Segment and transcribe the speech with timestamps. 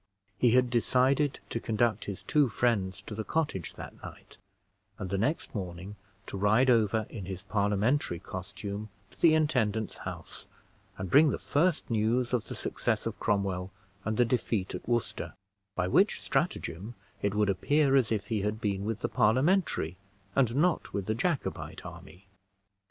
[0.39, 4.37] He had decided to conduct his two friends to the cottage that night,
[4.97, 10.47] and the next morning to ride over in his Parliamentary costume to the intendant's house,
[10.97, 13.69] and bring the first news of the success of Cromwell
[14.03, 15.35] and the defeat at Worcester;
[15.75, 19.97] by which stratagem it would appear as if he had been with the Parliamentary,
[20.35, 22.25] and not with the Jacobite, army.